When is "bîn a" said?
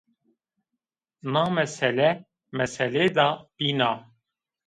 3.57-3.91